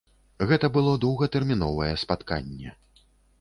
Гэта 0.51 0.69
было 0.77 0.93
доўгатэрміновае 1.03 1.91
спатканне. 2.05 2.75